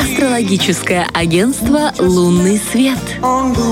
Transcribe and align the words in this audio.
Астрологическое 0.00 1.06
агентство 1.14 1.92
«Лунный 2.00 2.58
свет». 2.58 2.98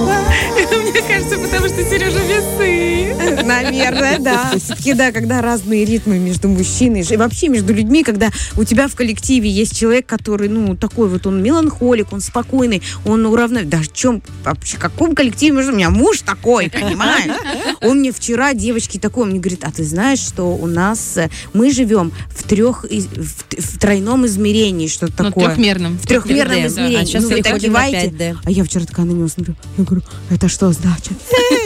way. 0.07 0.83
Мне 0.93 1.03
кажется, 1.03 1.37
потому 1.37 1.67
что 1.67 1.83
Сережа 1.83 2.21
весы. 2.21 2.98
Наверное, 3.45 4.19
да. 4.19 4.53
Все-таки, 4.57 4.95
да, 4.95 5.13
когда 5.13 5.41
разные 5.43 5.85
ритмы 5.85 6.19
между 6.19 6.49
мужчиной 6.49 7.05
и 7.09 7.17
вообще 7.17 7.49
между 7.49 7.73
людьми, 7.75 8.03
когда 8.03 8.31
у 8.57 8.65
тебя 8.65 8.89
в 8.89 8.95
коллективе 8.95 9.51
есть 9.51 9.77
человек, 9.77 10.07
который, 10.07 10.49
ну, 10.49 10.77
такой 10.77 11.09
вот, 11.09 11.27
он 11.27 11.43
меланхолик, 11.43 12.13
он 12.13 12.21
спокойный, 12.21 12.83
он 13.05 13.27
уравновешен. 13.27 13.69
Да 13.69 13.79
в 13.79 13.93
чем, 13.93 14.23
вообще, 14.45 14.77
в 14.77 14.81
каком 14.81 15.15
коллективе 15.15 15.53
между 15.57 15.73
у 15.73 15.77
меня 15.77 15.91
муж 15.91 16.21
такой, 16.21 16.71
понимаешь? 16.71 17.33
Он 17.81 17.99
мне 17.99 18.13
вчера, 18.13 18.55
девочки, 18.55 18.99
такой, 18.99 19.25
он 19.25 19.31
мне 19.31 19.41
говорит, 19.41 19.65
а 19.65 19.71
ты 19.71 19.85
знаешь, 19.85 20.21
что 20.21 20.55
у 20.57 20.67
нас, 20.67 21.17
э, 21.17 21.29
мы 21.53 21.71
живем 21.73 22.13
в 22.31 22.43
трех, 22.45 22.85
в, 22.85 23.61
в 23.61 23.79
тройном 23.79 24.27
измерении, 24.27 24.87
что 24.89 25.07
Ну, 25.07 25.13
такое. 25.13 25.47
трехмерном. 25.47 25.99
В 25.99 26.07
трехмерном 26.07 26.57
3D, 26.57 26.61
да. 26.63 26.67
измерении. 26.69 27.03
А 27.03 27.07
сейчас 27.07 27.23
Ну, 27.25 27.29
вы 27.31 27.43
так 27.43 27.61
киваете. 27.61 28.09
5D. 28.09 28.37
А 28.45 28.51
я 28.51 28.65
вчера 28.65 28.85
такая 28.85 29.07
на 29.07 29.13
него 29.13 29.29
смотрю. 29.29 29.55
Я 29.77 29.85
говорю, 29.85 30.03
это 30.31 30.49
что 30.49 30.73
значит? 30.73 31.13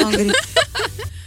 Он 0.04 0.12
говорит, 0.12 0.34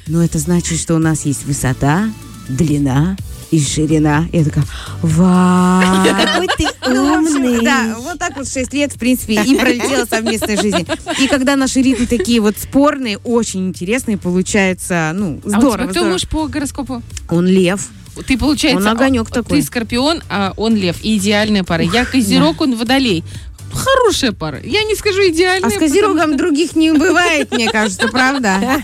ну 0.08 0.22
это 0.22 0.38
значит, 0.40 0.80
что 0.80 0.96
у 0.96 1.00
нас 1.00 1.26
есть 1.26 1.46
высота, 1.46 2.10
длина 2.48 3.16
и 3.52 3.60
ширина. 3.60 4.26
Я 4.32 4.44
такая, 4.44 4.66
вау. 5.02 6.06
Какой 6.26 6.48
ты 6.58 6.68
Ну, 6.88 7.14
умный. 7.14 7.64
Да, 7.64 7.96
вот 8.00 8.20
так 8.20 8.36
вот 8.36 8.48
6 8.48 8.74
лет, 8.74 8.92
в 8.94 8.98
принципе, 9.00 9.42
и 9.44 9.56
пролетела 9.58 10.06
совместная 10.10 10.58
жизнь. 10.62 10.86
И 11.20 11.28
когда 11.28 11.56
наши 11.56 11.82
ритмы 11.82 12.06
такие 12.08 12.40
вот 12.42 12.56
спорные, 12.58 13.18
очень 13.20 13.68
интересные, 13.68 14.18
получается, 14.18 15.12
ну, 15.16 15.40
А 15.44 15.48
у 15.48 15.50
тебя 15.50 15.60
здорово. 15.60 15.84
кто 15.86 15.92
здорово. 15.94 16.12
муж 16.14 16.28
по 16.28 16.48
гороскопу? 16.48 17.02
Он 17.30 17.46
лев. 17.48 17.88
Ты, 18.28 18.38
получается, 18.38 18.80
Он 18.80 18.88
огонек 18.88 19.28
а, 19.30 19.34
такой. 19.34 19.60
Ты 19.60 19.66
скорпион, 19.68 20.22
а 20.30 20.54
он 20.56 20.76
лев. 20.76 20.96
И 21.04 21.18
идеальная 21.18 21.64
пара. 21.66 21.84
Я 21.84 22.06
козерог, 22.06 22.62
он 22.62 22.76
водолей. 22.78 23.24
Хорошая 23.76 24.32
пара. 24.32 24.60
Я 24.64 24.84
не 24.84 24.96
скажу 24.96 25.28
идеальная. 25.28 25.68
А 25.70 25.72
с 25.72 25.78
козерогом 25.78 26.38
других 26.38 26.76
не 26.76 26.92
бывает, 26.92 27.52
мне 27.52 27.70
кажется, 27.70 28.08
правда? 28.08 28.82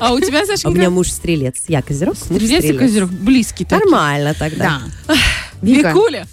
А 0.00 0.12
у 0.12 0.20
тебя, 0.20 0.42
А 0.64 0.68
у 0.68 0.72
меня 0.72 0.90
муж 0.90 1.10
стрелец. 1.10 1.56
Я 1.68 1.82
козерог, 1.82 2.14
муж 2.30 2.38
Стрелец 2.42 2.64
и 2.64 2.66
стрелец. 2.68 2.78
козерог. 2.80 3.10
Близкий. 3.10 3.66
Нормально 3.70 4.34
тогда. 4.38 4.82
Да. 5.06 5.14
Вика, 5.62 5.88
Викуля. 5.88 6.26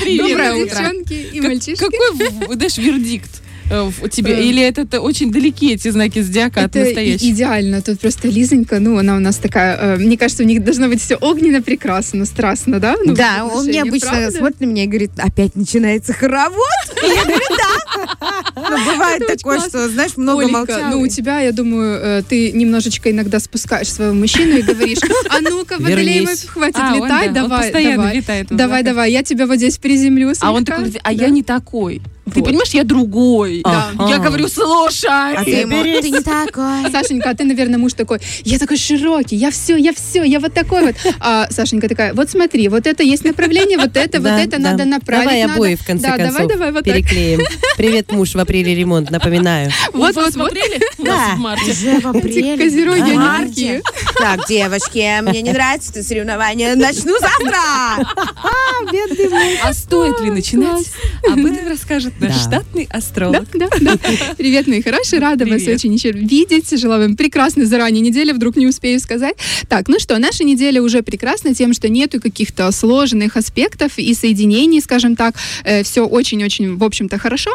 Привет. 0.00 0.28
Доброе 0.28 0.54
утро, 0.54 0.76
девчонки 0.76 1.12
и 1.32 1.40
мальчишки. 1.40 1.84
Какой, 1.84 2.56
дашь, 2.56 2.78
вердикт 2.78 3.42
в- 3.70 4.08
тебе? 4.08 4.32
Э. 4.34 4.42
Или 4.42 4.62
это, 4.62 4.82
это 4.82 5.00
очень 5.00 5.30
далеки 5.30 5.72
эти 5.74 5.88
знаки 5.90 6.20
зодиака 6.20 6.60
от 6.64 6.66
Это 6.70 6.80
и- 6.80 6.84
настоящих? 6.84 7.28
идеально. 7.34 7.82
Тут 7.82 8.00
просто 8.00 8.28
Лизонька, 8.28 8.78
ну, 8.80 8.98
она 8.98 9.16
у 9.16 9.20
нас 9.20 9.36
такая, 9.36 9.76
э, 9.76 9.96
мне 9.96 10.16
кажется, 10.16 10.42
у 10.42 10.46
них 10.46 10.64
должно 10.64 10.88
быть 10.88 11.00
все 11.02 11.16
огненно, 11.16 11.60
прекрасно, 11.62 12.24
страстно, 12.24 12.80
да? 12.80 12.96
Ну, 13.04 13.14
Да, 13.14 13.44
он 13.44 13.66
мне 13.66 13.82
обычно 13.82 14.10
правда? 14.10 14.30
смотрит 14.30 14.60
на 14.60 14.64
меня 14.66 14.84
и 14.84 14.86
говорит, 14.86 15.10
опять 15.18 15.54
начинается 15.56 16.12
хоровод. 16.12 16.58
И 17.02 17.06
я 17.06 17.22
говорю, 17.24 17.40
да. 17.50 18.42
Ну, 18.56 18.92
бывает 18.92 19.26
такое, 19.26 19.60
что, 19.60 19.88
знаешь, 19.88 20.16
много 20.16 20.48
молчал. 20.48 20.90
ну 20.90 21.00
у 21.00 21.06
тебя, 21.08 21.40
я 21.40 21.52
думаю, 21.52 21.98
э, 22.02 22.22
ты 22.28 22.52
немножечко 22.52 23.10
иногда 23.10 23.38
спускаешь 23.40 23.92
своего 23.92 24.14
мужчину 24.14 24.56
и 24.58 24.62
говоришь, 24.62 24.98
а 25.30 25.40
ну-ка, 25.40 25.76
Водолей, 25.78 26.26
хватит 26.46 26.76
А, 26.78 26.94
он, 26.94 27.04
летать, 27.04 27.32
давай, 27.32 27.72
давай. 27.72 28.46
Давай, 28.50 28.82
давай, 28.82 29.12
я 29.12 29.22
тебя 29.22 29.46
вот 29.46 29.56
здесь 29.56 29.78
приземлю. 29.78 30.32
А 30.40 30.52
он 30.52 30.64
такой, 30.64 30.92
а 31.02 31.14
Да. 31.14 31.24
я 31.24 31.28
не 31.30 31.42
такой. 31.42 32.02
Ты 32.34 32.42
понимаешь, 32.42 32.70
я 32.70 32.84
другой. 32.84 33.62
Да. 33.64 33.90
Я 34.08 34.16
А. 34.16 34.18
говорю, 34.18 34.48
слушай. 34.48 35.08
А 35.08 35.44
ты 35.44 35.50
ему, 35.50 35.82
ты 35.82 36.10
не 36.10 36.20
такой. 36.20 36.90
Сашенька, 36.90 37.30
а 37.30 37.34
ты, 37.34 37.44
наверное, 37.44 37.78
муж 37.78 37.92
такой, 37.94 38.18
я 38.44 38.58
такой 38.58 38.76
широкий, 38.76 39.36
я 39.36 39.50
все, 39.50 39.76
я 39.76 39.92
все, 39.92 40.22
я 40.24 40.40
вот 40.40 40.54
такой 40.54 40.86
вот. 40.86 40.94
А 41.20 41.48
Сашенька 41.50 41.88
такая, 41.88 42.14
вот 42.14 42.30
смотри, 42.30 42.68
вот 42.68 42.86
это 42.86 43.02
есть 43.02 43.24
направление, 43.24 43.78
вот 43.78 43.96
это, 43.96 44.20
вот 44.20 44.30
это 44.30 44.58
надо 44.58 44.84
направить. 44.84 45.24
Давай 45.24 45.42
обои, 45.44 45.74
в 45.74 45.84
конце 45.84 46.06
да, 46.08 46.16
концов, 46.16 46.32
давай, 46.34 46.48
давай, 46.48 46.72
вот 46.72 46.84
переклеим. 46.84 47.40
Привет, 47.76 48.12
муж, 48.12 48.34
в 48.34 48.38
апреле 48.38 48.74
ремонт, 48.74 49.10
напоминаю. 49.10 49.70
Вот, 49.92 50.14
Вот, 50.14 50.14
вот, 50.14 50.16
вот, 50.16 50.24
вот. 50.24 50.32
смотрели? 50.34 50.80
У 50.98 51.04
нас 51.04 51.38
Да. 51.38 51.70
Уже 51.70 52.00
в 52.00 52.06
апреле. 52.06 52.56
Козероги, 52.56 53.10
они 53.16 53.48
такие. 53.48 53.82
Так, 54.18 54.46
девочки, 54.48 55.20
мне 55.22 55.42
не 55.42 55.52
нравится 55.52 55.90
это 55.92 56.02
соревнование. 56.02 56.74
Начну 56.74 57.16
завтра. 57.18 57.58
А 59.64 59.72
стоит 59.72 60.20
ли 60.20 60.30
начинать? 60.30 60.86
Об 61.30 61.44
этом 61.44 61.68
расскажет 61.68 62.17
наш 62.20 62.32
Да. 62.34 62.38
штатный 62.40 62.86
Да, 62.90 62.98
астролог. 62.98 63.46
да, 63.54 63.68
да. 63.80 63.96
Привет, 64.36 64.66
мои 64.66 64.82
хорошие, 64.82 65.20
рада 65.20 65.44
вас 65.46 65.62
Привет. 65.62 65.76
очень 65.78 65.94
еще 65.94 66.10
видеть. 66.12 66.70
Желаю 66.78 67.02
вам 67.02 67.16
прекрасной 67.16 67.64
заранее 67.64 68.00
недели, 68.00 68.32
вдруг 68.32 68.56
не 68.56 68.66
успею 68.66 69.00
сказать. 69.00 69.36
Так, 69.68 69.88
ну 69.88 69.98
что, 69.98 70.18
наша 70.18 70.44
неделя 70.44 70.82
уже 70.82 71.02
прекрасна 71.02 71.54
тем, 71.54 71.72
что 71.72 71.88
нету 71.88 72.20
каких-то 72.20 72.70
сложных 72.72 73.36
аспектов 73.36 73.98
и 73.98 74.14
соединений, 74.14 74.80
скажем 74.80 75.16
так. 75.16 75.34
все 75.82 76.06
очень-очень, 76.06 76.76
в 76.76 76.84
общем-то, 76.84 77.18
хорошо. 77.18 77.50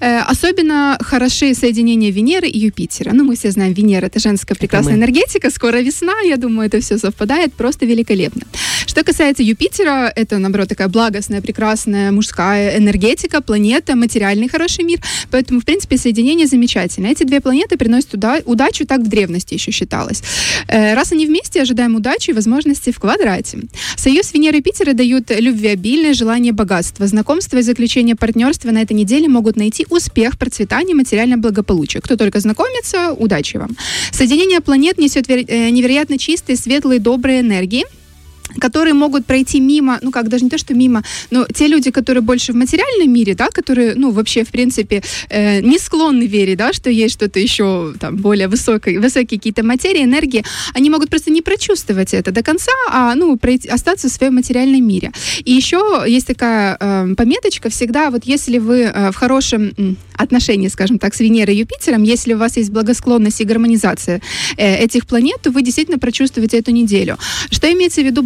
Э, 0.00 0.20
особенно 0.20 0.98
хороши 1.00 1.54
соединения 1.54 2.10
Венеры 2.10 2.48
и 2.48 2.58
Юпитера. 2.58 3.12
Ну, 3.12 3.24
мы 3.24 3.36
все 3.36 3.50
знаем, 3.50 3.72
Венера— 3.72 4.06
это 4.06 4.18
женская 4.20 4.54
прекрасная 4.54 4.94
мы. 4.94 4.98
энергетика, 5.00 5.50
скоро 5.50 5.78
весна, 5.78 6.14
я 6.24 6.36
думаю, 6.36 6.66
это 6.68 6.80
все 6.80 6.98
совпадает 6.98 7.52
просто 7.54 7.86
великолепно. 7.86 8.42
Что 8.86 9.02
касается 9.02 9.42
Юпитера, 9.42 10.12
это, 10.14 10.38
наоборот, 10.38 10.68
такая 10.68 10.88
благостная, 10.88 11.40
прекрасная 11.40 12.12
мужская 12.12 12.78
энергетика, 12.78 13.40
планета, 13.40 13.94
материальный 14.04 14.48
хороший 14.48 14.84
мир. 14.84 14.98
Поэтому, 15.30 15.60
в 15.60 15.64
принципе, 15.64 15.96
соединение 15.96 16.46
замечательное. 16.46 17.12
Эти 17.12 17.24
две 17.24 17.40
планеты 17.40 17.76
приносят 17.76 18.14
уда- 18.14 18.42
удачу, 18.44 18.84
так 18.86 19.00
в 19.00 19.08
древности 19.08 19.54
еще 19.54 19.72
считалось. 19.72 20.22
Э, 20.68 20.94
Раз 20.94 21.12
они 21.12 21.26
вместе, 21.26 21.62
ожидаем 21.62 21.96
удачи 21.96 22.30
и 22.30 22.34
возможности 22.34 22.90
в 22.92 22.98
квадрате. 22.98 23.58
Союз 23.96 24.34
Венеры 24.34 24.56
и 24.58 24.58
Юпитера 24.58 24.92
дают 24.92 25.30
любвеобильное 25.30 26.14
желание 26.14 26.52
богатства. 26.52 27.06
Знакомство 27.06 27.58
и 27.58 27.62
заключение 27.62 28.14
партнерства 28.16 28.70
на 28.70 28.82
этой 28.82 28.92
неделе 28.92 29.28
могут 29.28 29.56
найти 29.56 29.86
успех, 29.90 30.38
процветание, 30.38 30.94
материальное 30.94 31.36
благополучие. 31.36 32.00
Кто 32.00 32.16
только 32.16 32.40
знакомится, 32.40 33.12
удачи 33.12 33.58
вам. 33.58 33.70
Соединение 34.12 34.60
планет 34.60 34.98
несет 34.98 35.28
э, 35.30 35.70
невероятно 35.70 36.18
чистые, 36.18 36.56
светлые, 36.56 37.00
добрые 37.00 37.40
энергии 37.40 37.84
которые 38.58 38.94
могут 38.94 39.26
пройти 39.26 39.60
мимо, 39.60 39.98
ну 40.02 40.10
как, 40.10 40.28
даже 40.28 40.44
не 40.44 40.50
то, 40.50 40.58
что 40.58 40.74
мимо, 40.74 41.02
но 41.30 41.46
те 41.46 41.66
люди, 41.66 41.90
которые 41.90 42.22
больше 42.22 42.52
в 42.52 42.56
материальном 42.56 43.12
мире, 43.12 43.34
да, 43.34 43.48
которые, 43.48 43.94
ну, 43.94 44.10
вообще, 44.10 44.44
в 44.44 44.48
принципе, 44.48 45.02
э, 45.28 45.60
не 45.60 45.78
склонны 45.78 46.26
верить, 46.26 46.58
да, 46.58 46.72
что 46.72 46.90
есть 46.90 47.14
что-то 47.14 47.40
еще 47.40 47.94
там 47.98 48.16
более 48.16 48.48
высокое, 48.48 49.00
высокие 49.00 49.38
какие-то 49.38 49.64
материи, 49.64 50.04
энергии, 50.04 50.44
они 50.74 50.90
могут 50.90 51.10
просто 51.10 51.30
не 51.30 51.42
прочувствовать 51.42 52.14
это 52.14 52.32
до 52.32 52.42
конца, 52.42 52.72
а, 52.90 53.14
ну, 53.14 53.36
пройти, 53.36 53.68
остаться 53.68 54.08
в 54.08 54.12
своем 54.12 54.34
материальном 54.34 54.86
мире. 54.86 55.12
И 55.44 55.52
еще 55.52 56.04
есть 56.06 56.26
такая 56.26 56.76
э, 56.78 57.14
пометочка 57.16 57.68
всегда, 57.70 58.10
вот 58.10 58.24
если 58.24 58.58
вы 58.58 58.82
э, 58.82 59.10
в 59.10 59.16
хорошем 59.16 59.72
м, 59.76 59.96
отношении, 60.16 60.68
скажем 60.68 60.98
так, 60.98 61.14
с 61.14 61.20
Венерой 61.20 61.56
и 61.56 61.58
Юпитером, 61.58 62.02
если 62.02 62.34
у 62.34 62.38
вас 62.38 62.56
есть 62.56 62.70
благосклонность 62.70 63.40
и 63.40 63.44
гармонизация 63.44 64.20
э, 64.56 64.76
этих 64.76 65.06
планет, 65.06 65.40
то 65.42 65.50
вы 65.50 65.62
действительно 65.62 65.98
прочувствуете 65.98 66.58
эту 66.58 66.70
неделю. 66.70 67.18
Что 67.50 67.72
имеется 67.72 68.00
в 68.00 68.04
виду 68.04 68.22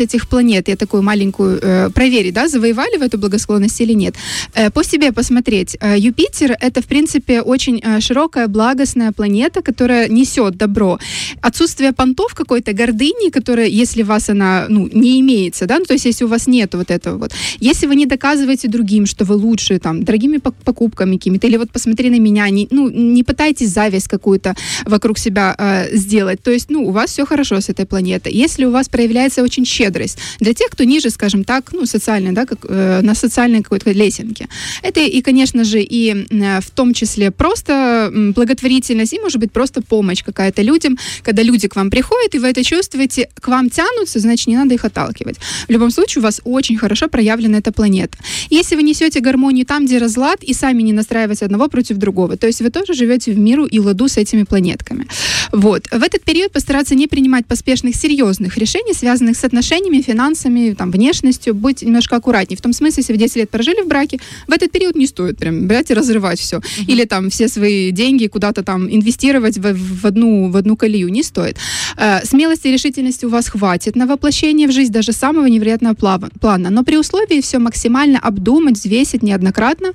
этих 0.00 0.28
планет? 0.28 0.68
Я 0.68 0.76
такую 0.76 1.02
маленькую 1.02 1.58
э, 1.62 1.90
проверить, 1.90 2.34
да, 2.34 2.48
завоевали 2.48 2.96
в 2.98 3.02
эту 3.02 3.18
благосклонность 3.18 3.80
или 3.80 3.94
нет. 3.94 4.14
Э, 4.54 4.70
по 4.70 4.84
себе 4.84 5.12
посмотреть. 5.12 5.76
Э, 5.80 5.96
Юпитер— 5.98 6.56
это, 6.60 6.80
в 6.80 6.86
принципе, 6.86 7.42
очень 7.42 7.80
э, 7.84 8.00
широкая, 8.00 8.48
благостная 8.48 9.12
планета, 9.12 9.62
которая 9.62 10.08
несет 10.08 10.56
добро. 10.56 10.98
Отсутствие 11.42 11.92
понтов 11.92 12.34
какой-то 12.34 12.72
гордыни, 12.72 13.30
которая, 13.30 13.66
если 13.66 14.02
у 14.02 14.06
вас 14.06 14.28
она, 14.28 14.66
ну, 14.68 14.88
не 14.92 15.20
имеется, 15.20 15.66
да, 15.66 15.78
ну, 15.78 15.84
то 15.84 15.94
есть 15.94 16.06
если 16.06 16.24
у 16.24 16.28
вас 16.28 16.46
нет 16.46 16.74
вот 16.74 16.90
этого 16.90 17.18
вот. 17.18 17.32
Если 17.60 17.86
вы 17.86 17.96
не 17.96 18.06
доказываете 18.06 18.68
другим, 18.68 19.06
что 19.06 19.24
вы 19.24 19.34
лучше, 19.34 19.78
там, 19.78 20.02
дорогими 20.02 20.38
пок- 20.38 20.54
покупками 20.64 21.16
какими-то, 21.16 21.46
или 21.46 21.56
вот 21.56 21.70
посмотри 21.70 22.10
на 22.10 22.18
меня, 22.18 22.48
не, 22.50 22.68
ну, 22.70 22.90
не 22.90 23.22
пытайтесь 23.22 23.70
зависть 23.70 24.08
какую-то 24.08 24.54
вокруг 24.84 25.18
себя 25.18 25.54
э, 25.58 25.96
сделать. 25.96 26.42
То 26.42 26.50
есть, 26.50 26.70
ну, 26.70 26.86
у 26.86 26.90
вас 26.90 27.10
все 27.10 27.24
хорошо 27.26 27.60
с 27.60 27.68
этой 27.68 27.86
планетой. 27.86 28.32
Если 28.32 28.64
у 28.66 28.70
вас 28.70 28.88
проявляется 28.88 29.37
очень 29.42 29.64
щедрость 29.64 30.18
для 30.40 30.54
тех, 30.54 30.68
кто 30.70 30.84
ниже, 30.84 31.10
скажем 31.10 31.44
так, 31.44 31.72
ну, 31.72 31.86
социально, 31.86 32.32
да, 32.34 32.46
как, 32.46 32.58
э, 32.68 33.00
на 33.02 33.14
социальной 33.14 33.62
какой-то 33.62 33.90
лесенке. 33.92 34.48
Это 34.82 35.00
и, 35.00 35.20
конечно 35.22 35.64
же, 35.64 35.80
и 35.80 36.26
э, 36.30 36.60
в 36.60 36.70
том 36.70 36.94
числе 36.94 37.30
просто 37.30 38.10
благотворительность, 38.34 39.12
и, 39.12 39.20
может 39.20 39.38
быть, 39.38 39.52
просто 39.52 39.82
помощь 39.82 40.22
какая-то 40.24 40.62
людям, 40.62 40.98
когда 41.22 41.42
люди 41.42 41.68
к 41.68 41.76
вам 41.76 41.90
приходят, 41.90 42.34
и 42.34 42.38
вы 42.38 42.48
это 42.48 42.64
чувствуете, 42.64 43.28
к 43.40 43.48
вам 43.48 43.70
тянутся, 43.70 44.18
значит, 44.20 44.46
не 44.46 44.56
надо 44.56 44.74
их 44.74 44.84
отталкивать. 44.84 45.36
В 45.68 45.70
любом 45.70 45.90
случае, 45.90 46.20
у 46.20 46.24
вас 46.24 46.40
очень 46.44 46.76
хорошо 46.76 47.08
проявлена 47.08 47.58
эта 47.58 47.72
планета. 47.72 48.18
Если 48.50 48.76
вы 48.76 48.82
несете 48.82 49.20
гармонию 49.20 49.66
там, 49.66 49.86
где 49.86 49.98
разлад, 49.98 50.42
и 50.42 50.54
сами 50.54 50.82
не 50.82 50.92
настраиваете 50.92 51.44
одного 51.44 51.68
против 51.68 51.96
другого, 51.96 52.36
то 52.36 52.46
есть 52.46 52.60
вы 52.60 52.70
тоже 52.70 52.94
живете 52.94 53.32
в 53.32 53.38
миру 53.38 53.66
и 53.66 53.78
ладу 53.78 54.08
с 54.08 54.16
этими 54.16 54.44
планетками. 54.44 55.06
Вот. 55.52 55.86
В 55.90 56.02
этот 56.02 56.22
период 56.22 56.52
постараться 56.52 56.94
не 56.94 57.06
принимать 57.06 57.46
поспешных, 57.46 57.94
серьезных 57.94 58.56
решений, 58.58 58.94
связанных 58.94 59.27
связанных 59.28 59.36
с 59.36 59.44
отношениями, 59.44 60.02
финансами, 60.02 60.74
там, 60.74 60.90
внешностью, 60.90 61.54
будьте 61.54 61.86
немножко 61.86 62.16
аккуратнее. 62.16 62.56
В 62.56 62.60
том 62.60 62.72
смысле, 62.72 63.00
если 63.00 63.12
вы 63.12 63.18
10 63.18 63.36
лет 63.36 63.50
прожили 63.50 63.82
в 63.82 63.86
браке, 63.86 64.18
в 64.46 64.52
этот 64.52 64.72
период 64.72 64.96
не 64.96 65.06
стоит 65.06 65.38
прям 65.38 65.66
брать 65.68 65.90
и 65.90 65.94
разрывать 65.94 66.40
все. 66.40 66.60
Или 66.88 67.04
там 67.04 67.28
все 67.30 67.48
свои 67.48 67.90
деньги 67.90 68.26
куда-то 68.26 68.62
там 68.62 68.88
инвестировать 68.88 69.58
в, 69.58 69.74
в 69.74 70.06
одну, 70.06 70.50
в 70.50 70.56
одну 70.56 70.76
колею. 70.76 71.08
Не 71.08 71.22
стоит. 71.22 71.56
Э, 71.96 72.24
смелости 72.24 72.68
и 72.68 72.72
решительности 72.72 73.26
у 73.26 73.28
вас 73.28 73.48
хватит 73.48 73.96
на 73.96 74.06
воплощение 74.06 74.68
в 74.68 74.72
жизнь 74.72 74.92
даже 74.92 75.12
самого 75.12 75.46
невероятного 75.46 75.94
плана. 76.40 76.70
Но 76.70 76.84
при 76.84 76.96
условии 76.96 77.40
все 77.40 77.58
максимально 77.58 78.18
обдумать, 78.18 78.76
взвесить 78.76 79.22
неоднократно, 79.22 79.88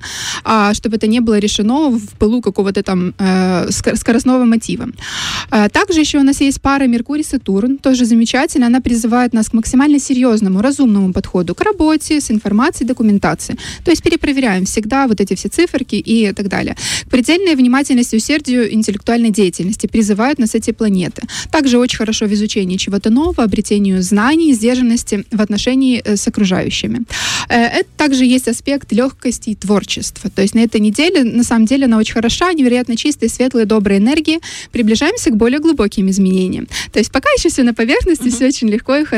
а, 0.44 0.74
чтобы 0.74 0.96
это 0.96 1.06
не 1.06 1.20
было 1.20 1.38
решено 1.40 1.90
в 1.90 2.08
пылу 2.18 2.40
какого-то 2.40 2.82
там 2.82 3.14
э, 3.18 3.68
ск- 3.68 3.96
скоростного 3.96 4.44
мотива. 4.44 4.86
А, 5.50 5.68
Также 5.68 6.00
еще 6.00 6.18
у 6.18 6.22
нас 6.22 6.40
есть 6.40 6.60
пара 6.60 6.86
Меркурий 6.86 7.24
Сатурн, 7.24 7.78
тоже 7.78 8.04
замечательно. 8.04 8.66
Она 8.66 8.80
призывает 8.80 9.23
нас 9.32 9.48
к 9.48 9.52
максимально 9.52 9.98
серьезному, 9.98 10.60
разумному 10.60 11.12
подходу 11.12 11.54
к 11.54 11.60
работе, 11.62 12.20
с 12.20 12.30
информацией, 12.30 12.86
документацией. 12.88 13.58
То 13.84 13.90
есть 13.90 14.02
перепроверяем 14.02 14.64
всегда 14.64 15.06
вот 15.06 15.20
эти 15.20 15.34
все 15.34 15.48
циферки 15.48 15.96
и 15.96 16.32
так 16.32 16.48
далее. 16.48 16.76
К 17.06 17.10
предельной 17.10 17.54
внимательности, 17.54 18.16
усердию, 18.16 18.72
интеллектуальной 18.74 19.30
деятельности 19.30 19.86
призывают 19.86 20.38
нас 20.38 20.54
эти 20.54 20.72
планеты. 20.72 21.22
Также 21.50 21.78
очень 21.78 21.98
хорошо 21.98 22.26
в 22.26 22.32
изучении 22.34 22.76
чего-то 22.76 23.10
нового, 23.10 23.44
обретению 23.44 24.02
знаний, 24.02 24.52
сдержанности 24.52 25.24
в 25.30 25.40
отношении 25.40 26.02
э, 26.04 26.16
с 26.16 26.28
окружающими. 26.28 27.02
Э, 27.48 27.80
Это 27.80 27.88
также 27.96 28.24
есть 28.24 28.48
аспект 28.48 28.92
легкости 28.92 29.50
и 29.50 29.54
творчества. 29.54 30.30
То 30.30 30.42
есть 30.42 30.54
на 30.54 30.60
этой 30.60 30.80
неделе, 30.80 31.24
на 31.24 31.44
самом 31.44 31.66
деле, 31.66 31.86
она 31.86 31.98
очень 31.98 32.14
хороша, 32.14 32.52
невероятно 32.52 32.96
чистые, 32.96 33.30
светлые, 33.30 33.66
добрые 33.66 33.98
энергии. 33.98 34.40
Приближаемся 34.72 35.30
к 35.30 35.36
более 35.36 35.60
глубоким 35.60 36.10
изменениям. 36.10 36.66
То 36.92 36.98
есть 36.98 37.12
пока 37.12 37.28
еще 37.30 37.48
все 37.48 37.62
на 37.62 37.74
поверхности, 37.74 38.28
все 38.30 38.46
очень 38.46 38.68
легко 38.68 38.96
и 38.96 39.04
хорошо. 39.04 39.13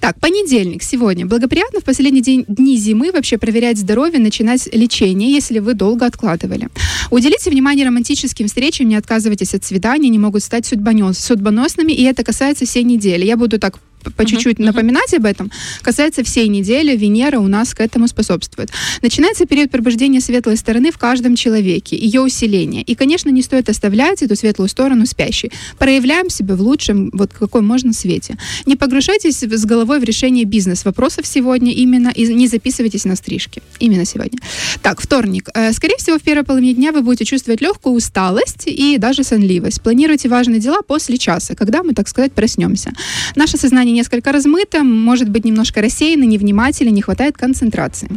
Так, 0.00 0.18
понедельник 0.20 0.82
сегодня. 0.82 1.26
Благоприятно 1.26 1.80
в 1.80 1.84
последние 1.84 2.22
день, 2.22 2.44
дни 2.48 2.76
зимы 2.76 3.10
вообще 3.12 3.38
проверять 3.38 3.78
здоровье, 3.78 4.18
начинать 4.18 4.68
лечение, 4.72 5.32
если 5.32 5.58
вы 5.58 5.74
долго 5.74 6.06
откладывали. 6.06 6.68
Уделите 7.10 7.50
внимание 7.50 7.86
романтическим 7.86 8.46
встречам, 8.46 8.88
не 8.88 8.96
отказывайтесь 8.96 9.54
от 9.54 9.64
свиданий, 9.64 10.08
они 10.08 10.18
могут 10.18 10.42
стать 10.42 10.70
судьбонос- 10.70 11.14
судьбоносными, 11.14 11.92
и 11.92 12.02
это 12.04 12.24
касается 12.24 12.66
всей 12.66 12.84
недели. 12.84 13.24
Я 13.24 13.36
буду 13.36 13.58
так 13.58 13.78
по 14.16 14.24
чуть-чуть 14.24 14.58
напоминать 14.58 15.12
об 15.14 15.24
этом. 15.24 15.50
Касается 15.82 16.22
всей 16.24 16.48
недели, 16.48 16.96
Венера 16.96 17.38
у 17.38 17.48
нас 17.48 17.74
к 17.74 17.80
этому 17.80 18.08
способствует. 18.08 18.70
Начинается 19.02 19.46
период 19.46 19.70
пробуждения 19.70 20.20
светлой 20.20 20.56
стороны 20.56 20.90
в 20.92 20.98
каждом 20.98 21.36
человеке, 21.36 21.96
ее 21.96 22.20
усиление. 22.20 22.82
И, 22.82 22.94
конечно, 22.94 23.30
не 23.30 23.42
стоит 23.42 23.68
оставлять 23.68 24.22
эту 24.22 24.36
светлую 24.36 24.68
сторону 24.68 25.06
спящей. 25.06 25.52
Проявляем 25.78 26.30
себя 26.30 26.54
в 26.54 26.60
лучшем, 26.60 27.10
вот 27.12 27.32
какой 27.32 27.62
можно 27.62 27.92
свете. 27.92 28.36
Не 28.66 28.76
погружайтесь 28.76 29.42
с 29.42 29.64
головой 29.64 30.00
в 30.00 30.04
решение 30.04 30.44
бизнес-вопросов 30.44 31.26
сегодня 31.26 31.72
именно, 31.72 32.08
и 32.08 32.26
не 32.26 32.48
записывайтесь 32.48 33.04
на 33.04 33.16
стрижки. 33.16 33.62
Именно 33.78 34.04
сегодня. 34.04 34.38
Так, 34.82 35.00
вторник. 35.00 35.48
Э, 35.54 35.72
Скорее 35.72 35.96
всего, 35.98 36.18
в 36.18 36.22
первой 36.22 36.44
половине 36.44 36.74
дня 36.74 36.92
вы 36.92 37.02
будете 37.02 37.24
чувствовать 37.24 37.60
легкую 37.60 37.94
усталость 37.94 38.64
и 38.66 38.98
даже 38.98 39.22
сонливость. 39.22 39.80
Планируйте 39.82 40.28
важные 40.28 40.60
дела 40.60 40.82
после 40.82 41.18
часа, 41.18 41.54
когда 41.54 41.82
мы, 41.82 41.94
так 41.94 42.08
сказать, 42.08 42.32
проснемся. 42.32 42.92
Наше 43.36 43.56
сознание 43.56 43.87
несколько 43.92 44.32
размыто, 44.32 44.84
может 44.84 45.28
быть 45.28 45.44
немножко 45.44 45.80
рассеяно, 45.80 46.24
невнимательно, 46.24 46.90
не 46.90 47.02
хватает 47.02 47.36
концентрации. 47.36 48.08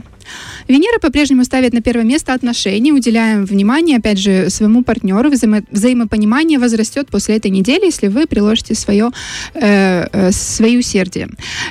Венера 0.67 0.99
по-прежнему 0.99 1.45
ставит 1.45 1.73
на 1.73 1.81
первое 1.81 2.05
место 2.05 2.33
отношения, 2.33 2.91
уделяем 2.91 3.45
внимание, 3.45 3.97
опять 3.97 4.17
же, 4.17 4.49
своему 4.49 4.83
партнеру, 4.83 5.29
взаимо- 5.29 5.63
взаимопонимание 5.71 6.59
возрастет 6.59 7.07
после 7.09 7.37
этой 7.37 7.51
недели, 7.51 7.85
если 7.85 8.07
вы 8.07 8.27
приложите 8.27 8.75
свое, 8.75 9.11
э, 9.53 10.07
э, 10.11 10.31
свое. 10.31 10.81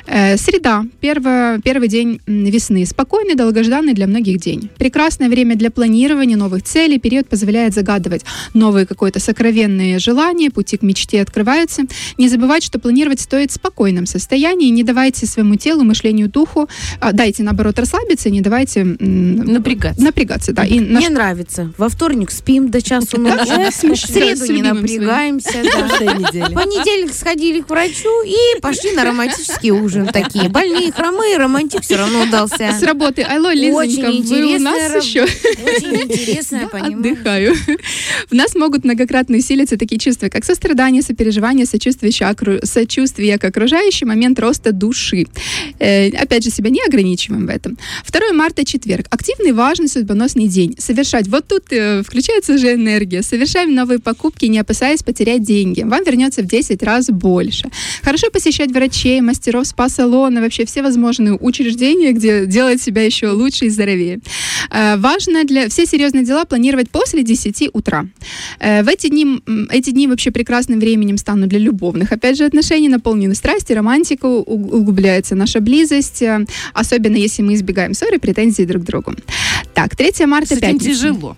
Э, 0.06 0.37
среда, 0.37 0.85
первое, 1.00 1.58
первый 1.58 1.88
день 1.88 2.20
весны, 2.26 2.87
спокойный, 2.87 3.35
долгожданный 3.35 3.94
для 3.94 4.06
многих 4.06 4.38
день. 4.38 4.69
Прекрасное 4.79 5.29
время 5.29 5.56
для 5.56 5.70
планирования 5.70 6.37
новых 6.37 6.62
целей, 6.62 6.99
период 6.99 7.29
позволяет 7.29 7.75
загадывать 7.75 8.23
новые 8.55 8.87
какое-то 8.87 9.20
сокровенные 9.20 9.99
желания, 9.99 10.50
пути 10.50 10.76
к 10.76 10.82
мечте 10.82 11.20
открываются. 11.20 11.82
Не 12.19 12.29
забывайте, 12.29 12.67
что 12.67 12.79
планировать 12.79 13.20
стоит 13.20 13.50
в 13.50 13.55
спокойном 13.55 14.06
состоянии, 14.06 14.69
не 14.69 14.85
давайте 14.85 15.26
своему 15.26 15.56
телу, 15.56 15.82
мышлению, 15.82 16.29
духу, 16.29 16.69
а, 17.00 17.12
дайте, 17.12 17.43
наоборот, 17.43 17.79
расслабиться, 17.79 18.31
не 18.31 18.39
давайте 18.40 18.81
м, 18.81 19.37
Напрягаться. 19.37 20.02
напрягаться, 20.02 20.52
да. 20.52 20.64
И 20.64 20.81
Мне 20.81 20.90
наш- 21.00 21.08
нравится. 21.08 21.72
Во 21.78 21.88
вторник 21.88 22.31
спим 22.31 22.70
до 22.70 22.82
часу 22.82 23.19
ночи. 23.20 23.70
В 23.70 23.96
среду 23.96 24.52
не 24.52 24.62
напрягаемся. 24.62 25.50
понедельник 26.54 27.12
сходили 27.12 27.60
к 27.60 27.69
врачу 27.70 28.22
и 28.25 28.60
пошли 28.60 28.92
на 28.92 29.04
романтический 29.04 29.70
ужин. 29.70 30.06
Такие 30.06 30.48
больные, 30.48 30.92
хромые, 30.92 31.37
романтик 31.37 31.82
все 31.82 31.96
равно 31.96 32.22
удался. 32.22 32.70
с 32.78 32.82
работы. 32.82 33.22
Алло, 33.22 33.50
Лизонька, 33.50 34.08
Очень 34.08 34.22
вы 34.25 34.56
у 34.56 34.58
нас 34.58 35.04
еще? 35.04 35.22
Очень 35.25 35.96
интересно. 36.02 36.69
Отдыхаю. 36.72 37.54
В 38.31 38.34
нас 38.34 38.54
могут 38.54 38.84
многократно 38.84 39.36
усилиться 39.38 39.76
такие 39.76 39.98
чувства, 39.98 40.28
как 40.28 40.44
сострадание, 40.44 41.02
сопереживание, 41.02 41.66
сочувствие, 41.66 42.12
к 42.12 42.20
окру- 42.22 42.64
сочувствие 42.64 43.38
к 43.38 43.44
окружающим, 43.44 44.08
момент 44.08 44.38
роста 44.38 44.72
души. 44.72 45.26
Э, 45.78 46.08
опять 46.10 46.44
же, 46.44 46.50
себя 46.50 46.70
не 46.70 46.81
ограничиваем 46.82 47.46
в 47.46 47.50
этом. 47.50 47.78
2 48.31 48.37
марта, 48.37 48.65
четверг. 48.65 49.06
Активный, 49.11 49.53
важный, 49.53 49.88
судьбоносный 49.88 50.47
день. 50.47 50.77
Совершать. 50.79 51.27
Вот 51.29 51.49
тут 51.49 51.65
э, 51.73 52.03
включается 52.03 52.55
уже 52.55 52.75
энергия. 52.75 53.23
Совершаем 53.23 53.75
новые 53.75 53.99
покупки, 53.99 54.44
не 54.47 54.59
опасаясь 54.61 55.03
потерять 55.03 55.43
деньги. 55.43 55.82
Вам 55.82 56.05
вернется 56.05 56.43
в 56.43 56.47
10 56.47 56.81
раз 56.85 57.06
больше. 57.09 57.69
Хорошо 58.03 58.31
посещать 58.31 58.71
врачей, 58.71 59.21
мастеров 59.21 59.67
спа-салона, 59.67 60.41
вообще 60.41 60.65
все 60.65 60.82
возможные 60.82 61.35
учреждения, 61.35 62.12
где 62.12 62.47
делать 62.47 62.81
себя 62.81 63.03
еще 63.03 63.31
лучше 63.31 63.67
и 63.67 63.69
здоровее. 63.69 64.21
Э, 64.71 64.97
Важно 64.97 65.43
для 65.44 65.69
все 65.69 65.85
серьезные 65.87 66.25
дела 66.25 66.44
планировать 66.44 66.88
после 66.91 67.23
10 67.25 67.71
утра. 67.73 68.06
Э, 68.61 68.82
В 68.85 68.88
эти 68.88 69.09
дни, 69.09 69.41
эти 69.73 69.91
дни 69.91 70.06
вообще 70.06 70.31
прекрасным 70.31 70.79
временем 70.79 71.17
станут 71.19 71.49
для 71.49 71.59
любовных, 71.59 72.12
опять 72.12 72.37
же, 72.38 72.44
отношений, 72.44 72.88
наполнены 72.88 73.35
страсти, 73.35 73.73
романтика, 73.73 74.27
у- 74.27 74.43
углубляется 74.79 75.35
наша 75.35 75.61
близость, 75.61 76.23
э, 76.23 76.47
особенно 76.75 77.17
если 77.17 77.43
мы 77.43 77.55
избегаем 77.55 77.93
ссоры, 77.94 78.19
претензий 78.20 78.67
друг 78.67 78.82
к 78.82 78.87
другу. 78.87 79.14
Так, 79.75 79.96
3 79.96 80.26
марта, 80.26 80.56
С 80.56 80.58
пятница. 80.58 80.84
тяжело. 80.87 81.37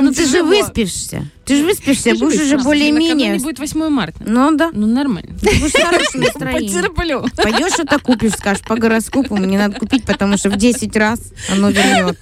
Ну 0.00 0.12
ты 0.12 0.26
же 0.26 0.42
выспишься. 0.42 1.26
Ты 1.44 1.56
же 1.56 1.64
выспишься, 1.64 2.14
будешь 2.14 2.40
уже 2.40 2.58
более-менее. 2.58 3.38
будет 3.38 3.58
8 3.58 3.88
марта. 3.88 4.18
Ну 4.24 4.54
да. 4.54 4.70
Ну, 4.72 4.86
нормально. 4.86 5.34
Будешь. 5.40 5.72
Потерплю. 6.34 7.24
Пойдешь 7.36 7.72
что-то 7.72 7.98
купишь, 7.98 8.32
скажешь, 8.32 8.62
по 8.62 8.76
гороскопу 8.76 9.36
мне 9.36 9.56
надо 9.58 9.78
купить, 9.78 10.04
потому 10.04 10.36
что 10.36 10.50
в 10.50 10.56
10 10.56 10.94
раз 10.96 11.20
оно 11.50 11.70
вернется. 11.70 12.20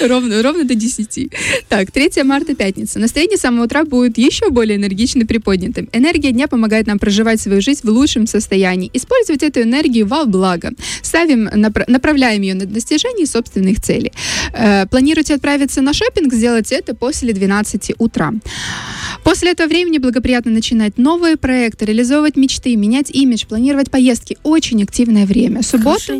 Ровно, 0.00 0.42
ровно 0.42 0.64
до 0.64 0.74
10. 0.74 1.32
Так, 1.70 1.92
3 1.92 2.24
марта, 2.24 2.56
пятница. 2.56 2.98
Настроение 2.98 3.38
с 3.38 3.42
самого 3.42 3.66
утра 3.66 3.84
будет 3.84 4.18
еще 4.18 4.50
более 4.50 4.76
энергично 4.76 5.20
и 5.20 5.24
приподнятым. 5.24 5.88
Энергия 5.92 6.32
дня 6.32 6.48
помогает 6.48 6.88
нам 6.88 6.98
проживать 6.98 7.40
свою 7.40 7.60
жизнь 7.60 7.82
в 7.84 7.90
лучшем 7.90 8.26
состоянии. 8.26 8.90
Использовать 8.92 9.44
эту 9.44 9.62
энергию 9.62 10.04
во 10.04 10.24
благо. 10.24 10.72
Ставим, 11.00 11.46
напра- 11.46 11.84
направляем 11.86 12.42
ее 12.42 12.54
на 12.54 12.66
достижение 12.66 13.24
собственных 13.24 13.80
целей. 13.80 14.12
Э, 14.52 14.86
планируете 14.86 15.34
отправиться 15.34 15.80
на 15.80 15.92
шопинг, 15.92 16.34
сделать 16.34 16.72
это 16.72 16.96
после 16.96 17.32
12 17.32 17.92
утра. 17.98 18.32
После 19.22 19.52
этого 19.52 19.68
времени 19.68 19.98
благоприятно 19.98 20.50
начинать 20.50 20.98
новые 20.98 21.36
проекты, 21.36 21.84
реализовывать 21.84 22.34
мечты, 22.36 22.74
менять 22.74 23.10
имидж, 23.10 23.46
планировать 23.46 23.92
поездки. 23.92 24.38
Очень 24.42 24.82
активное 24.82 25.24
время. 25.24 25.62
Суббота. 25.62 26.14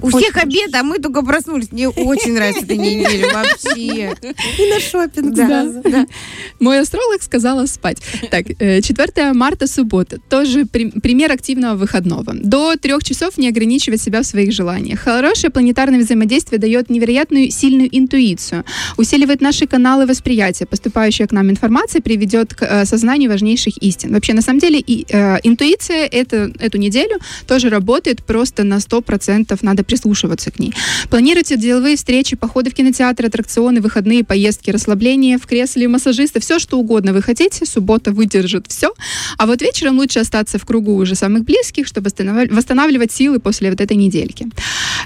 У 0.00 0.10
всех 0.10 0.36
обед, 0.36 0.72
а 0.74 0.84
мы 0.84 0.98
только 1.00 1.22
проснулись. 1.22 1.72
Мне 1.72 1.88
очень 1.88 2.34
нравится 2.34 2.62
эта 2.62 2.76
неделя 2.76 3.32
вообще. 3.32 4.14
И 4.58 4.70
на 4.72 4.80
шопинг 4.92 5.34
Да, 5.34 5.46
сразу. 5.46 5.80
да. 5.82 6.06
Мой 6.60 6.80
астролог 6.80 7.22
сказала 7.22 7.66
спать. 7.66 7.98
Так, 8.30 8.46
э, 8.58 8.80
4 8.82 9.32
марта, 9.32 9.66
суббота. 9.66 10.18
Тоже 10.28 10.64
при- 10.66 10.90
пример 11.00 11.32
активного 11.32 11.74
выходного. 11.76 12.32
До 12.34 12.76
трех 12.76 13.02
часов 13.04 13.38
не 13.38 13.48
ограничивать 13.48 14.00
себя 14.02 14.20
в 14.22 14.26
своих 14.26 14.52
желаниях. 14.52 15.00
Хорошее 15.00 15.50
планетарное 15.50 16.00
взаимодействие 16.00 16.58
дает 16.58 16.90
невероятную 16.90 17.50
сильную 17.50 17.88
интуицию, 17.96 18.64
усиливает 18.96 19.40
наши 19.40 19.66
каналы 19.66 20.06
восприятия. 20.06 20.66
Поступающая 20.66 21.26
к 21.26 21.32
нам 21.32 21.50
информация 21.50 22.00
приведет 22.02 22.54
к 22.54 22.62
э, 22.62 22.80
осознанию 22.82 23.30
важнейших 23.30 23.76
истин. 23.78 24.12
Вообще, 24.12 24.34
на 24.34 24.42
самом 24.42 24.60
деле, 24.60 24.78
и, 24.78 25.06
э, 25.08 25.38
интуиция 25.42 26.06
это, 26.06 26.50
эту 26.60 26.78
неделю 26.78 27.18
тоже 27.46 27.68
работает 27.70 28.24
просто 28.24 28.64
на 28.64 28.78
100%. 28.80 29.58
Надо 29.62 29.84
прислушиваться 29.84 30.50
к 30.50 30.58
ней. 30.58 30.72
Планируйте 31.10 31.56
деловые 31.56 31.96
встречи, 31.96 32.36
походы 32.36 32.70
в 32.70 32.74
кинотеатр, 32.74 33.26
аттракционы, 33.26 33.80
выходные 33.80 34.24
поездки, 34.24 34.70
расслабление 34.82 35.38
в 35.38 35.46
кресле 35.46 35.86
массажиста, 35.86 36.40
все 36.40 36.58
что 36.58 36.78
угодно 36.78 37.12
вы 37.12 37.22
хотите, 37.22 37.64
суббота 37.66 38.10
выдержит 38.10 38.66
все. 38.68 38.92
А 39.38 39.46
вот 39.46 39.62
вечером 39.62 39.98
лучше 39.98 40.18
остаться 40.18 40.58
в 40.58 40.64
кругу 40.64 40.96
уже 40.96 41.14
самых 41.14 41.44
близких, 41.44 41.86
чтобы 41.86 42.10
восстанавливать, 42.50 43.12
силы 43.12 43.38
после 43.38 43.70
вот 43.70 43.80
этой 43.80 43.96
недельки. 43.96 44.46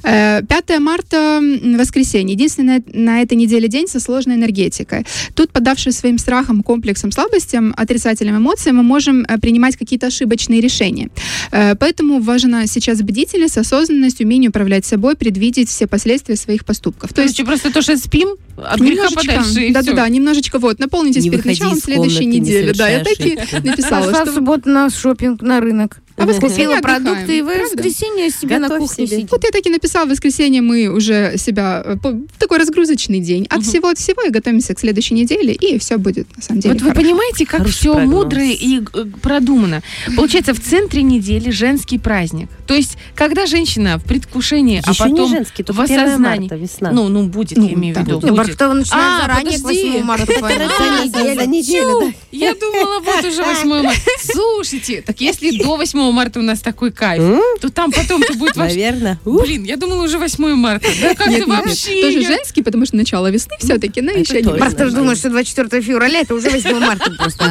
Э, 0.03 0.43
5 0.49 0.79
марта, 0.79 1.17
м, 1.43 1.77
воскресенье. 1.77 2.35
Единственный 2.35 2.83
на, 2.93 3.21
этой 3.21 3.37
неделе 3.37 3.69
день 3.69 3.87
со 3.87 4.01
сложной 4.01 4.37
энергетикой. 4.37 5.05
Тут, 5.35 5.51
поддавшись 5.51 5.99
своим 5.99 6.19
страхам, 6.19 6.63
комплексам, 6.63 7.13
слабостям, 7.13 7.75
отрицательным 7.77 8.39
эмоциям, 8.39 8.77
мы 8.77 8.83
можем 8.83 9.25
э, 9.29 9.39
принимать 9.39 9.77
какие-то 9.77 10.07
ошибочные 10.07 10.61
решения. 10.61 11.11
Э, 11.53 11.75
Поэтому 11.79 12.21
важна 12.21 12.67
сейчас 12.67 13.03
бдительность, 13.03 13.59
осознанность, 13.59 14.21
умение 14.21 14.49
управлять 14.49 14.87
собой, 14.87 15.17
предвидеть 15.17 15.69
все 15.69 15.87
последствия 15.87 16.37
своих 16.37 16.65
поступков. 16.65 17.13
То 17.13 17.23
есть 17.23 17.45
просто 17.45 17.71
то, 17.71 17.83
что 17.83 17.97
спим, 17.97 18.37
от 18.57 18.81
греха 18.81 19.09
подальше, 19.15 19.66
и 19.67 19.73
да, 19.73 19.83
всё. 19.83 19.93
да, 19.93 20.03
да, 20.03 20.09
немножечко 20.09 20.59
вот, 20.59 20.79
наполнитесь 20.79 21.25
Не 21.25 21.31
перед 21.31 21.45
началом 21.45 21.77
следующей 21.77 22.19
комнаты, 22.19 22.35
не 22.35 22.41
недели. 22.41 22.73
Да, 22.73 22.89
я 22.89 23.05
так 23.05 23.21
и 23.21 23.37
написала, 23.69 24.07
Пошла 24.07 24.25
в 24.25 24.27
что 24.27 24.35
субботу 24.35 24.69
на 24.69 24.91
шопинг, 24.91 25.43
на 25.43 25.61
рынок. 25.61 26.01
А 26.17 26.25
в 26.25 26.27
воскресенье 26.29 26.77
Купила 26.77 26.81
продукты 26.81 27.39
и 27.39 27.43
в 27.43 27.47
правда? 27.47 27.65
воскресенье 27.65 28.31
себе 28.31 28.59
на 28.59 28.69
Готовь 28.69 28.89
кухне 28.89 29.07
себе. 29.07 29.17
сидит. 29.19 29.31
Вот 29.31 29.45
я 29.45 29.51
так 29.51 29.67
и 29.67 29.71
написала, 29.71 30.07
в 30.07 30.09
воскресенье 30.11 30.63
мы 30.63 30.89
уже 30.89 31.35
себя, 31.37 31.83
э, 31.85 31.97
по- 31.97 32.19
такой 32.39 32.59
разгрузочный 32.59 33.21
день. 33.21 33.47
От 33.51 33.63
всего 33.65 33.89
от 33.89 33.99
всего 33.99 34.23
и 34.23 34.31
готовимся 34.31 34.75
к 34.75 34.81
следующей 34.81 35.15
неделе, 35.15 35.53
и 35.53 35.79
все 35.79 35.99
будет 35.99 36.27
на 36.37 36.43
самом 36.43 36.61
деле 36.61 36.75
Вот 36.75 36.83
вы 36.83 36.89
хорошо. 36.91 37.03
понимаете, 37.07 37.45
как 37.47 37.61
Хороший 37.61 37.77
все 37.77 37.95
прогноз. 37.95 38.15
мудро 38.25 38.43
и 38.45 38.81
э, 38.81 39.05
продумано. 39.21 39.83
Получается, 40.17 40.55
в 40.55 40.61
центре 40.61 41.03
недели 41.03 41.51
женский 41.51 41.99
праздник. 41.99 42.49
То 42.67 42.75
есть, 42.75 42.97
когда 43.15 43.47
женщина 43.47 43.99
в 43.99 44.05
предвкушении, 44.05 44.83
а 44.85 44.91
Еще 44.91 45.03
потом 45.05 45.21
не 45.21 45.29
женский, 45.29 45.63
в 45.63 45.67
только 45.67 45.83
1 45.83 46.01
осознании. 46.01 46.41
марта, 46.49 46.57
весна. 46.57 46.91
Ну, 46.93 47.09
ну, 47.09 47.25
будет, 47.25 47.59
Ну, 47.59 47.67
я 47.69 47.75
имею 47.75 47.95
в 47.95 47.99
виду. 47.99 48.21
Не, 48.25 48.31
будет. 48.31 48.59
Начинает 48.59 48.93
А, 48.93 49.21
заранее 49.23 49.59
к 49.59 49.63
подожди. 49.63 49.91
8 49.91 50.03
марта. 50.03 50.33
Это 50.33 50.41
понятно. 50.41 50.69
за 50.79 51.05
неделю, 51.05 51.41
за 51.41 51.47
неделю, 51.47 52.01
да. 52.01 52.13
Я 52.33 52.55
думала, 52.55 53.01
вот 53.01 53.25
уже 53.25 53.43
8 53.45 53.69
марта. 53.69 54.01
Слушайте, 54.33 55.03
так 55.03 55.21
если 55.21 55.59
до 55.59 55.77
8 55.77 56.06
марта 56.13 56.41
у 56.41 56.43
нас 56.43 56.61
такой 56.61 56.93
кайф, 56.93 57.23
то 57.61 57.71
там 57.71 57.91
потом-то 57.93 58.35
будет 58.35 58.57
вообще... 58.57 58.77
Наверное. 58.77 59.19
Блин, 59.25 59.65
я 59.65 59.77
думала 59.77 60.05
уже 60.05 60.19
8 60.19 60.55
марта. 60.55 60.89
Да 61.01 61.15
как 61.15 61.29
Нет, 61.29 61.45
ты 61.45 61.47
нет, 61.47 61.59
нет. 61.59 61.67
вообще? 61.67 62.01
Тоже 62.03 62.23
женский, 62.23 62.63
потому 62.63 62.87
что 62.87 62.97
начало 62.97 63.31
весны 63.31 63.57
все-таки, 63.59 64.01
но 64.01 64.11
это 64.13 64.21
еще 64.21 64.43
не. 64.43 64.49
Марта 64.49 64.85
Нормально. 64.85 64.99
думает, 64.99 65.19
что 65.19 65.31
24 65.31 65.83
февраля 65.83 66.21
это 66.21 66.35
уже 66.35 66.51
8 66.51 66.79
марта 66.79 67.11
просто. 67.13 67.45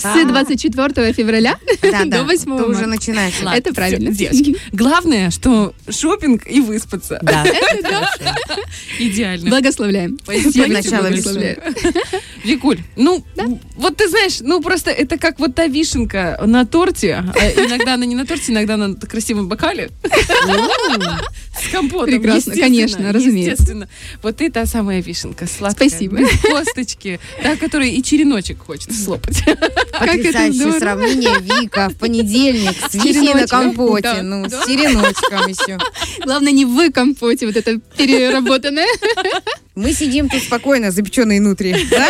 С 0.00 0.26
24 0.26 1.12
февраля 1.12 1.56
до 2.06 2.24
8 2.24 2.44
то 2.44 2.64
уже 2.64 2.72
марта. 2.72 2.86
начинается. 2.86 3.44
Это 3.48 3.72
правильно. 3.74 4.10
девочки. 4.10 4.56
Главное, 4.72 5.30
что 5.30 5.74
шопинг 5.88 6.46
и 6.48 6.60
выспаться. 6.60 7.18
Да. 7.22 7.44
Идеально. 8.98 9.50
Благословляем. 9.50 10.18
Спасибо 10.22 10.68
Начало. 10.68 11.08
Викуль, 12.44 12.78
ну, 12.96 13.24
вот 13.76 13.96
ты 13.96 14.08
знаешь, 14.08 14.38
ну 14.40 14.60
просто 14.60 14.90
это 14.90 15.18
как 15.18 15.38
вот 15.38 15.54
та 15.54 15.66
вишенка 15.66 16.40
на 16.44 16.64
торте. 16.66 17.24
Иногда 17.68 17.94
она 17.94 18.06
не 18.06 18.14
на 18.14 18.24
торте, 18.26 18.52
иногда 18.52 18.74
она 18.74 18.88
на 18.88 18.94
красивом 18.96 19.48
бокале. 19.48 19.90
С 21.60 21.70
компотом. 21.72 22.06
Прекрасно, 22.06 22.54
конечно, 22.54 23.12
разумеется. 23.12 23.52
Естественно. 23.52 23.88
Вот 24.22 24.40
это 24.40 24.64
самая 24.66 25.02
вишенка, 25.02 25.46
сладкая. 25.46 25.88
Спасибо. 25.88 26.18
без 26.18 26.30
косточки, 26.40 27.18
та, 27.42 27.56
которой 27.56 27.90
и 27.90 28.02
череночек 28.02 28.62
хочется 28.64 28.94
слопать. 29.02 29.42
Потрясающее 29.98 30.72
сравнение 30.78 31.38
Вика 31.40 31.88
в 31.90 31.96
понедельник 31.96 32.76
с 32.88 32.94
вишней 32.94 33.34
на 33.34 33.46
компоте. 33.46 34.02
Да, 34.02 34.22
Ну, 34.22 34.46
да. 34.46 34.62
с 34.62 34.66
череночком 34.66 35.46
еще. 35.48 35.78
Главное, 36.24 36.52
не 36.52 36.64
в 36.64 36.90
компоте, 36.92 37.46
вот 37.46 37.56
это 37.56 37.78
переработанное. 37.96 38.86
Мы 39.74 39.92
сидим 39.92 40.28
тут 40.28 40.42
спокойно, 40.42 40.90
запеченные 40.90 41.40
внутри. 41.40 41.86
Да? 41.90 42.08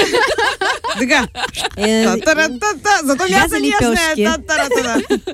Э, 1.77 2.19
Та-та-та-та. 2.19 3.03
Зато 3.05 3.29
мясо 3.29 3.59
нежное. 3.59 4.39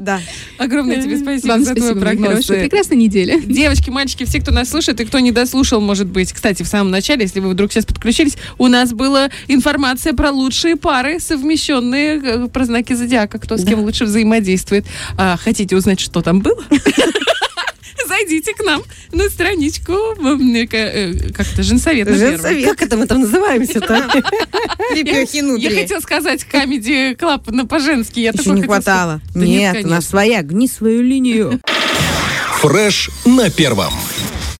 Да. 0.01 0.21
Огромное 0.59 1.03
тебе 1.03 1.19
спасибо 1.19 1.53
Вам 1.53 1.65
за 1.65 1.75
твой 1.75 1.97
прогноз. 1.97 2.47
Прекрасной 2.47 2.97
недели. 2.97 3.41
Девочки, 3.45 3.91
мальчики, 3.91 4.25
все, 4.25 4.41
кто 4.41 4.53
нас 4.53 4.71
слушает 4.71 5.01
и 5.01 5.05
кто 5.05 5.19
не 5.19 5.33
дослушал, 5.33 5.81
может 5.81 6.07
быть, 6.07 6.33
кстати, 6.33 6.63
в 6.63 6.67
самом 6.67 6.91
начале, 6.91 7.23
если 7.23 7.41
вы 7.41 7.51
вдруг 7.51 7.73
сейчас 7.73 7.87
подключились, 7.87 8.37
у 8.59 8.69
нас 8.69 8.93
была 8.93 9.31
информация 9.49 10.13
про 10.13 10.31
лучшие 10.31 10.77
пары, 10.77 11.21
совмещенные 11.21 12.21
э, 12.23 12.49
про 12.49 12.65
знаки 12.65 12.93
зодиака, 12.93 13.39
кто 13.39 13.57
с 13.57 13.65
кем 13.65 13.81
лучше 13.81 14.05
взаимодействует. 14.05 14.87
А, 15.17 15.37
хотите 15.37 15.77
узнать, 15.77 16.01
что 16.01 16.23
там 16.23 16.41
было? 16.41 16.63
Зайдите 18.07 18.55
к 18.55 18.63
нам 18.65 18.83
на 19.13 19.29
страничку, 19.29 19.93
э, 19.93 20.67
э, 20.71 21.33
как 21.33 21.53
это, 21.53 21.63
женсовет, 21.63 22.09
на 22.09 22.15
первом. 22.15 22.33
Женсовет. 22.33 22.69
Как 22.71 22.83
это 22.83 22.97
мы 22.97 23.07
там 23.07 23.21
называемся-то? 23.21 24.23
Я 24.95 25.71
хотела 25.71 26.01
сказать 26.01 26.47
Comedy 26.51 27.17
Club 27.17 27.51
на 27.53 27.67
по-женски. 27.67 28.21
Я 28.21 28.31
Еще 28.31 28.51
не 28.51 28.63
хватало. 28.63 29.21
Нет, 29.35 29.85
у 29.85 29.89
нас 29.89 30.07
своя. 30.07 30.43
Гни 30.43 30.69
свою 30.69 31.03
линию. 31.03 31.61
Фреш 32.61 33.11
на 33.25 33.51
первом. 33.51 33.93